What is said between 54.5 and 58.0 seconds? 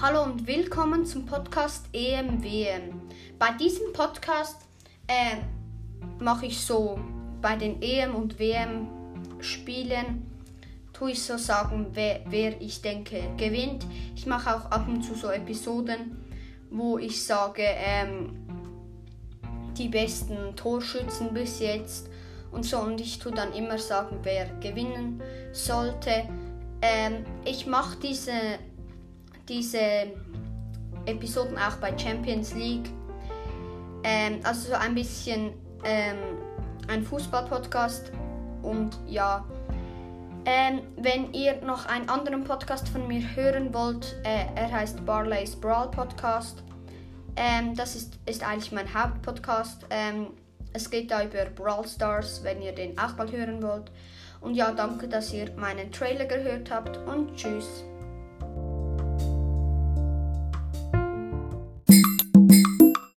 ja, danke, dass ihr meinen Trailer gehört habt und tschüss.